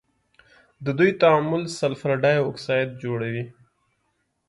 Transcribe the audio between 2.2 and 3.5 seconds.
ډای اکسايډ جوړوي.